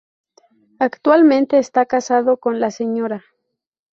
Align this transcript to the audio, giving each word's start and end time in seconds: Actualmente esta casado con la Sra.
Actualmente 0.79 1.59
esta 1.59 1.85
casado 1.85 2.37
con 2.37 2.59
la 2.59 2.71
Sra. 2.71 3.23